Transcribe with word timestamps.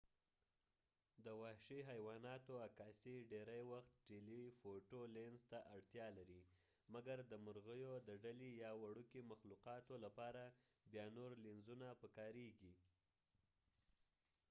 د 1.25 1.27
وحشي 1.41 1.79
حیواناتو 1.89 2.53
عکاسی 2.67 3.15
ډیری 3.31 3.61
وخت 3.71 3.91
ټیلی 4.07 4.43
فوټو 4.59 4.99
لینز 5.15 5.41
ته 5.51 5.59
اړتیا 5.75 6.07
لري 6.17 6.41
مګر 6.93 7.17
د 7.25 7.33
مرغیو 7.45 7.93
د 8.07 8.09
ډلې 8.23 8.49
یا 8.63 8.71
د 8.75 8.79
وړوکې 8.81 9.21
مخلوقاتو 9.31 9.93
لپاره 10.05 10.43
بیا 10.91 11.05
نور 11.17 11.31
لینزونه 11.43 11.87
پکاریږی 12.01 12.73